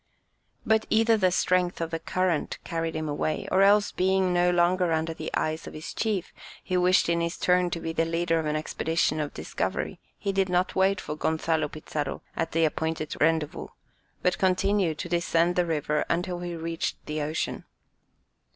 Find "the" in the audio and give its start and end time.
1.15-1.29, 1.91-1.99, 5.13-5.29, 7.93-8.03, 12.51-12.65, 15.55-15.67, 17.05-17.21